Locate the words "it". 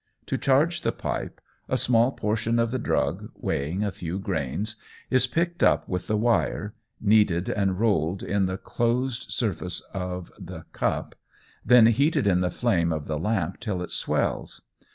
13.83-13.91